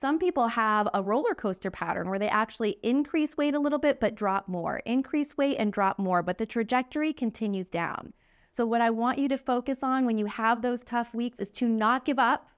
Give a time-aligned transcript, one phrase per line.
[0.00, 4.00] Some people have a roller coaster pattern where they actually increase weight a little bit
[4.00, 8.14] but drop more, increase weight and drop more, but the trajectory continues down.
[8.50, 11.50] So, what I want you to focus on when you have those tough weeks is
[11.50, 12.48] to not give up.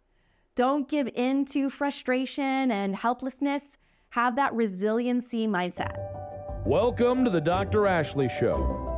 [0.55, 3.77] Don't give in to frustration and helplessness.
[4.11, 5.97] Have that resiliency mindset.
[6.65, 7.89] Welcome to the Dr.
[7.89, 8.93] Ashley Show.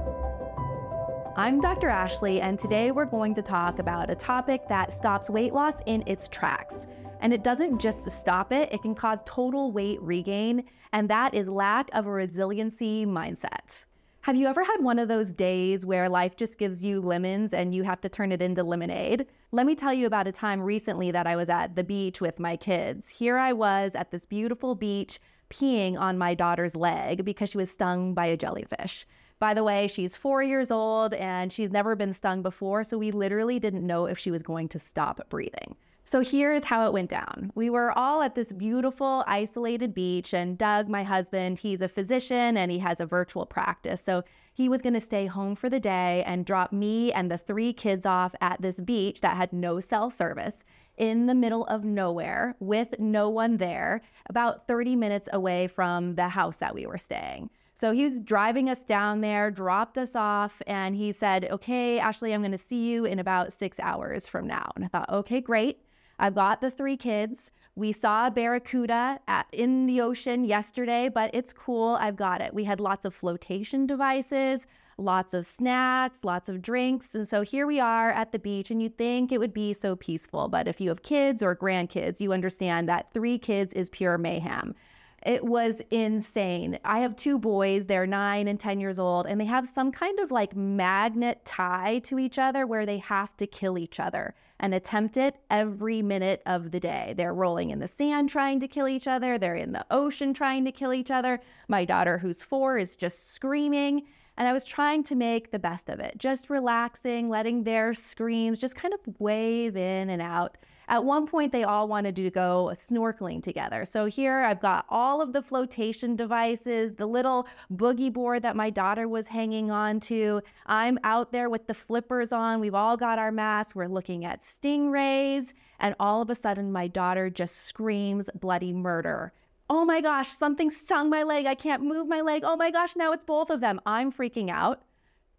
[1.35, 1.89] I'm Dr.
[1.89, 6.05] Ashley, and today we're going to talk about a topic that stops weight loss in
[6.07, 6.87] its tracks.
[7.25, 11.49] And it doesn't just stop it, it can cause total weight regain, and that is
[11.49, 13.87] lack of a resiliency mindset.
[14.21, 17.75] Have you ever had one of those days where life just gives you lemons and
[17.75, 19.27] you have to turn it into lemonade?
[19.53, 22.39] Let me tell you about a time recently that I was at the beach with
[22.39, 23.09] my kids.
[23.09, 27.71] Here I was at this beautiful beach peeing on my daughter's leg because she was
[27.71, 29.07] stung by a jellyfish.
[29.39, 33.13] By the way, she's four years old and she's never been stung before, so we
[33.13, 35.75] literally didn't know if she was going to stop breathing.
[36.07, 37.51] So here's how it went down.
[37.55, 42.59] We were all at this beautiful, isolated beach, and Doug, my husband, he's a physician
[42.59, 44.03] and he has a virtual practice.
[44.03, 47.39] So he was going to stay home for the day and drop me and the
[47.39, 50.63] three kids off at this beach that had no cell service
[50.99, 56.29] in the middle of nowhere with no one there, about 30 minutes away from the
[56.29, 57.49] house that we were staying.
[57.75, 62.33] So he was driving us down there, dropped us off, and he said, Okay, Ashley,
[62.33, 64.71] I'm going to see you in about six hours from now.
[64.77, 65.84] And I thought, Okay, great.
[66.19, 67.51] I've got the three kids.
[67.77, 71.97] We saw a barracuda at, in the ocean yesterday, but it's cool.
[72.01, 72.55] I've got it.
[72.55, 77.17] We had lots of flotation devices, lots of snacks, lots of drinks.
[77.17, 79.97] And so here we are at the beach, and you'd think it would be so
[79.97, 80.49] peaceful.
[80.49, 84.77] But if you have kids or grandkids, you understand that three kids is pure mayhem.
[85.25, 86.79] It was insane.
[86.85, 90.19] I have two boys, they're nine and 10 years old, and they have some kind
[90.21, 94.75] of like magnet tie to each other where they have to kill each other and
[94.75, 97.15] attempt it every minute of the day.
[97.17, 100.65] They're rolling in the sand trying to kill each other, they're in the ocean trying
[100.67, 101.41] to kill each other.
[101.69, 104.03] My daughter, who's four, is just screaming.
[104.37, 108.59] And I was trying to make the best of it, just relaxing, letting their screams
[108.59, 110.59] just kind of wave in and out.
[110.89, 113.85] At one point, they all wanted to go snorkeling together.
[113.85, 118.71] So here I've got all of the flotation devices, the little boogie board that my
[118.71, 120.43] daughter was hanging on to.
[120.67, 122.61] I'm out there with the flippers on.
[122.61, 123.75] We've all got our masks.
[123.75, 125.53] We're looking at stingrays.
[125.81, 129.33] And all of a sudden, my daughter just screams bloody murder.
[129.71, 131.47] Oh my gosh, something stung my leg.
[131.47, 132.43] I can't move my leg.
[132.45, 133.81] Oh my gosh, now it's both of them.
[133.87, 134.83] I'm freaking out.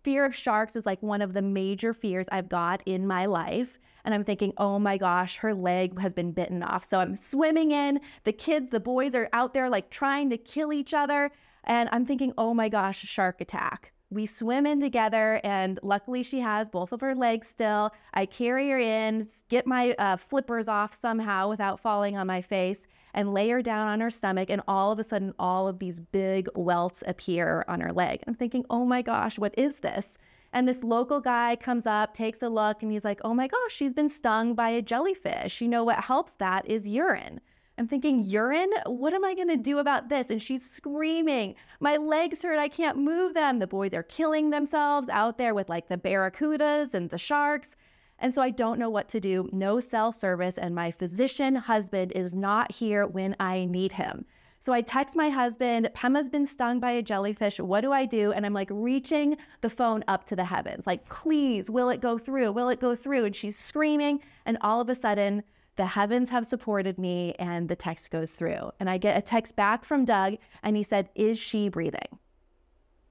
[0.04, 3.80] Fear of sharks is like one of the major fears I've got in my life
[4.06, 6.86] and I'm thinking, oh my gosh, her leg has been bitten off.
[6.86, 8.00] So I'm swimming in.
[8.24, 11.32] The kids, the boys are out there like trying to kill each other.
[11.66, 13.92] And I'm thinking, oh my gosh, shark attack.
[14.12, 17.92] We swim in together, and luckily she has both of her legs still.
[18.14, 22.86] I carry her in, get my uh, flippers off somehow without falling on my face,
[23.16, 24.52] and lay her down on her stomach.
[24.52, 28.22] And all of a sudden, all of these big welts appear on her leg.
[28.28, 30.20] I'm thinking, oh my gosh, what is this?
[30.56, 33.74] And this local guy comes up, takes a look, and he's like, oh my gosh,
[33.74, 35.60] she's been stung by a jellyfish.
[35.60, 37.42] You know what helps that is urine.
[37.78, 38.72] I'm thinking, urine?
[38.86, 40.30] What am I going to do about this?
[40.30, 42.58] And she's screaming, My legs hurt.
[42.58, 43.60] I can't move them.
[43.60, 47.76] The boys are killing themselves out there with like the barracudas and the sharks.
[48.20, 49.50] And so I don't know what to do.
[49.52, 54.24] No cell service, and my physician husband is not here when I need him.
[54.60, 57.60] So I text my husband, Pema's been stung by a jellyfish.
[57.60, 58.32] What do I do?
[58.32, 62.18] And I'm like reaching the phone up to the heavens, like, please, will it go
[62.18, 62.52] through?
[62.52, 63.26] Will it go through?
[63.26, 64.22] And she's screaming.
[64.46, 65.44] And all of a sudden,
[65.76, 68.72] the heavens have supported me and the text goes through.
[68.80, 72.20] And I get a text back from Doug and he said, Is she breathing?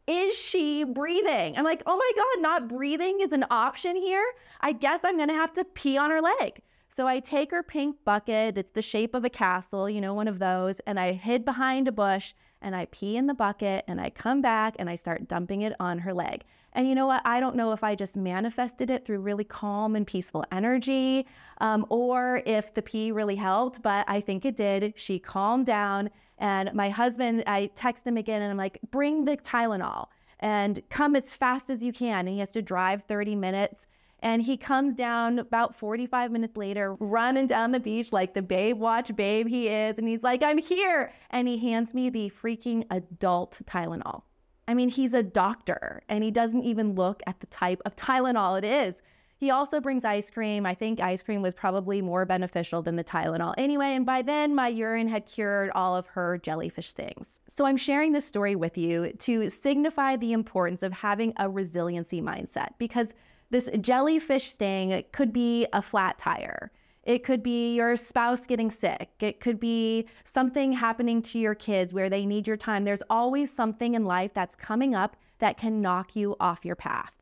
[0.06, 1.56] Is she breathing?
[1.56, 4.24] I'm like, Oh my God, not breathing is an option here.
[4.60, 6.62] I guess I'm going to have to pee on her leg.
[6.94, 10.28] So I take her pink bucket, it's the shape of a castle, you know, one
[10.28, 14.00] of those, and I hid behind a bush and I pee in the bucket and
[14.00, 16.44] I come back and I start dumping it on her leg.
[16.72, 17.20] And you know what?
[17.24, 21.26] I don't know if I just manifested it through really calm and peaceful energy
[21.60, 24.94] um, or if the pee really helped, but I think it did.
[24.94, 26.10] She calmed down.
[26.38, 30.06] And my husband, I text him again and I'm like, bring the Tylenol
[30.38, 32.20] and come as fast as you can.
[32.20, 33.88] And he has to drive 30 minutes.
[34.24, 39.14] And he comes down about 45 minutes later, running down the beach like the Baywatch
[39.14, 39.98] babe he is.
[39.98, 41.12] And he's like, I'm here.
[41.30, 44.22] And he hands me the freaking adult Tylenol.
[44.66, 48.56] I mean, he's a doctor and he doesn't even look at the type of Tylenol
[48.56, 49.02] it is.
[49.36, 50.64] He also brings ice cream.
[50.64, 53.94] I think ice cream was probably more beneficial than the Tylenol anyway.
[53.94, 57.40] And by then, my urine had cured all of her jellyfish stings.
[57.46, 62.22] So I'm sharing this story with you to signify the importance of having a resiliency
[62.22, 63.12] mindset because
[63.54, 66.72] this jellyfish sting could be a flat tire.
[67.04, 69.10] It could be your spouse getting sick.
[69.20, 72.82] It could be something happening to your kids where they need your time.
[72.82, 77.12] There's always something in life that's coming up that can knock you off your path.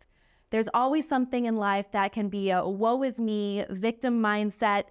[0.49, 4.85] There's always something in life that can be a woe is me, victim mindset,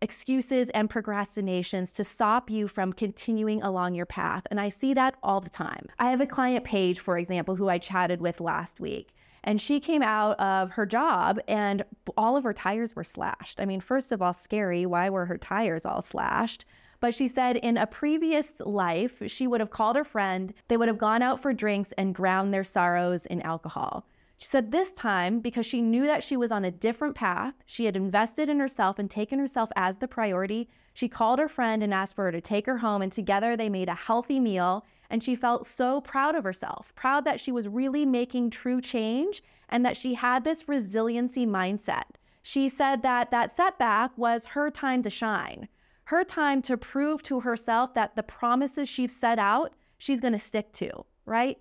[0.00, 4.46] excuses and procrastinations to stop you from continuing along your path.
[4.50, 5.88] And I see that all the time.
[5.98, 9.12] I have a client, Paige, for example, who I chatted with last week.
[9.46, 11.84] And she came out of her job and
[12.16, 13.60] all of her tires were slashed.
[13.60, 14.84] I mean, first of all, scary.
[14.84, 16.64] Why were her tires all slashed?
[16.98, 20.88] But she said in a previous life, she would have called her friend, they would
[20.88, 24.06] have gone out for drinks and drowned their sorrows in alcohol.
[24.38, 27.84] She said this time, because she knew that she was on a different path, she
[27.84, 30.68] had invested in herself and taken herself as the priority.
[30.96, 33.68] She called her friend and asked for her to take her home, and together they
[33.68, 37.68] made a healthy meal and she felt so proud of herself, proud that she was
[37.68, 42.04] really making true change and that she had this resiliency mindset.
[42.42, 45.68] She said that that setback was her time to shine,
[46.04, 50.38] her time to prove to herself that the promises she's set out, she's going to
[50.38, 51.58] stick to, right?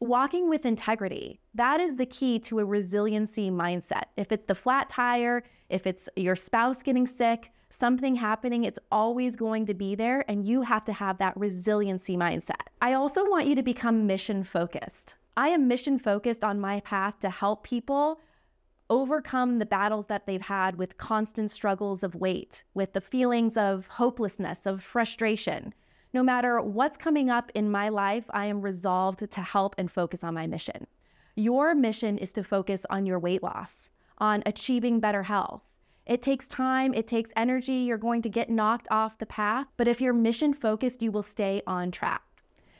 [0.00, 4.04] Walking with integrity, that is the key to a resiliency mindset.
[4.16, 9.36] If it's the flat tire, if it's your spouse getting sick, something happening, it's always
[9.36, 12.68] going to be there, and you have to have that resiliency mindset.
[12.80, 15.16] I also want you to become mission focused.
[15.36, 18.20] I am mission focused on my path to help people
[18.90, 23.86] overcome the battles that they've had with constant struggles of weight, with the feelings of
[23.86, 25.74] hopelessness, of frustration.
[26.14, 30.24] No matter what's coming up in my life, I am resolved to help and focus
[30.24, 30.86] on my mission.
[31.36, 35.62] Your mission is to focus on your weight loss, on achieving better health,
[36.08, 37.74] it takes time, it takes energy.
[37.74, 39.66] You're going to get knocked off the path.
[39.76, 42.22] But if you're mission focused, you will stay on track.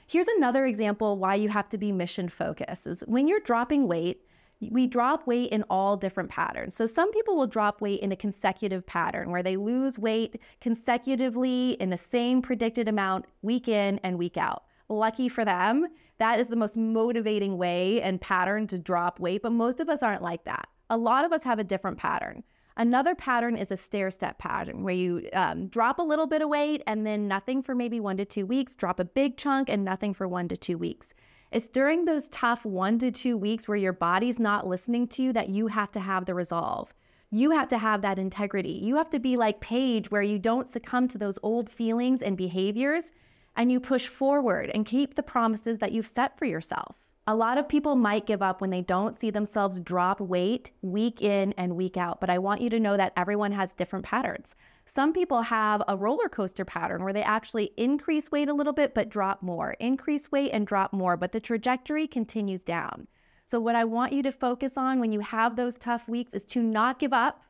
[0.07, 4.25] Here's another example why you have to be mission focused is when you're dropping weight,
[4.71, 6.75] we drop weight in all different patterns.
[6.75, 11.73] So some people will drop weight in a consecutive pattern where they lose weight consecutively
[11.73, 14.65] in the same predicted amount week in and week out.
[14.89, 15.87] Lucky for them,
[16.17, 20.03] that is the most motivating way and pattern to drop weight, but most of us
[20.03, 20.67] aren't like that.
[20.89, 22.43] A lot of us have a different pattern.
[22.79, 26.49] Another pattern is a stair step pattern where you um, drop a little bit of
[26.49, 29.85] weight and then nothing for maybe one to two weeks, drop a big chunk and
[29.85, 31.13] nothing for one to two weeks.
[31.51, 35.33] It's during those tough one to two weeks where your body's not listening to you
[35.33, 36.95] that you have to have the resolve.
[37.33, 38.71] You have to have that integrity.
[38.71, 42.37] You have to be like Paige, where you don't succumb to those old feelings and
[42.37, 43.13] behaviors
[43.57, 46.95] and you push forward and keep the promises that you've set for yourself.
[47.31, 51.21] A lot of people might give up when they don't see themselves drop weight week
[51.21, 54.55] in and week out, but I want you to know that everyone has different patterns.
[54.87, 58.95] Some people have a roller coaster pattern where they actually increase weight a little bit
[58.95, 63.07] but drop more, increase weight and drop more, but the trajectory continues down.
[63.45, 66.47] So, what I want you to focus on when you have those tough weeks is
[66.47, 67.43] to not give up.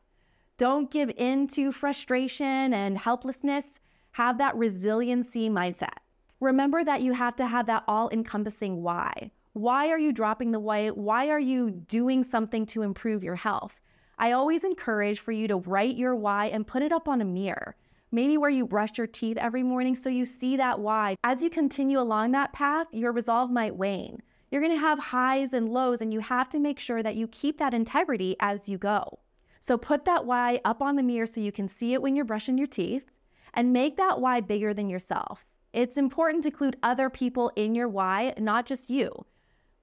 [0.57, 3.79] Don't give in to frustration and helplessness.
[4.11, 5.99] Have that resiliency mindset.
[6.41, 9.31] Remember that you have to have that all encompassing why.
[9.59, 10.97] Why are you dropping the weight?
[10.97, 13.81] Why are you doing something to improve your health?
[14.17, 17.25] I always encourage for you to write your why and put it up on a
[17.25, 17.75] mirror,
[18.13, 21.17] maybe where you brush your teeth every morning so you see that why.
[21.25, 24.23] As you continue along that path, your resolve might wane.
[24.53, 27.27] You're going to have highs and lows, and you have to make sure that you
[27.27, 29.19] keep that integrity as you go.
[29.59, 32.25] So put that why up on the mirror so you can see it when you're
[32.25, 33.11] brushing your teeth
[33.55, 35.45] and make that why bigger than yourself.
[35.73, 39.27] It's important to include other people in your why, not just you.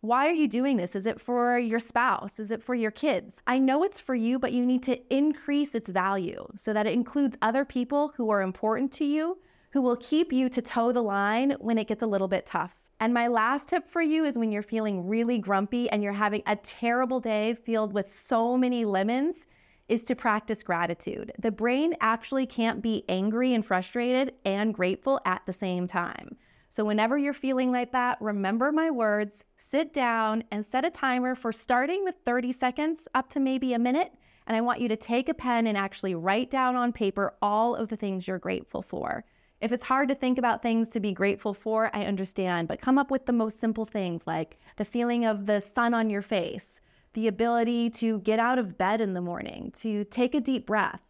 [0.05, 0.95] Why are you doing this?
[0.95, 2.39] Is it for your spouse?
[2.39, 3.41] Is it for your kids?
[3.47, 6.93] I know it's for you, but you need to increase its value so that it
[6.93, 9.39] includes other people who are important to you,
[9.71, 12.75] who will keep you to toe the line when it gets a little bit tough.
[12.99, 16.43] And my last tip for you is when you're feeling really grumpy and you're having
[16.45, 19.47] a terrible day filled with so many lemons,
[19.87, 21.31] is to practice gratitude.
[21.39, 26.37] The brain actually can't be angry and frustrated and grateful at the same time.
[26.75, 31.33] So, whenever you're feeling like that, remember my words, sit down and set a timer
[31.33, 34.11] for starting with 30 seconds up to maybe a minute.
[34.45, 37.75] And I want you to take a pen and actually write down on paper all
[37.75, 39.23] of the things you're grateful for.
[39.61, 42.97] If it's hard to think about things to be grateful for, I understand, but come
[42.97, 46.81] up with the most simple things like the feeling of the sun on your face,
[47.13, 51.04] the ability to get out of bed in the morning, to take a deep breath,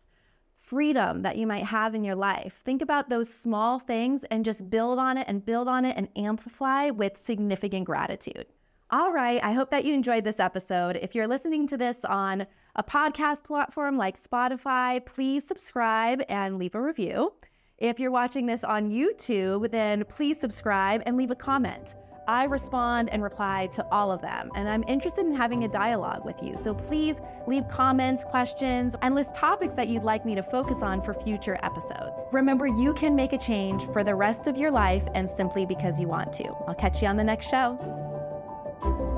[0.75, 2.59] freedom that you might have in your life.
[2.65, 6.09] Think about those small things and just build on it and build on it and
[6.17, 8.45] amplify with significant gratitude.
[8.91, 10.97] All right, I hope that you enjoyed this episode.
[11.01, 16.75] If you're listening to this on a podcast platform like Spotify, please subscribe and leave
[16.75, 17.31] a review.
[17.77, 21.95] If you're watching this on YouTube, then please subscribe and leave a comment.
[22.27, 26.25] I respond and reply to all of them, and I'm interested in having a dialogue
[26.25, 26.55] with you.
[26.57, 31.01] So please leave comments, questions, and list topics that you'd like me to focus on
[31.01, 32.19] for future episodes.
[32.31, 35.99] Remember, you can make a change for the rest of your life and simply because
[35.99, 36.47] you want to.
[36.67, 39.14] I'll catch you on the next show.